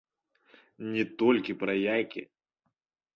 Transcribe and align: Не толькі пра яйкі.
Не 0.95 1.03
толькі 1.23 1.55
пра 1.61 1.73
яйкі. 1.95 2.21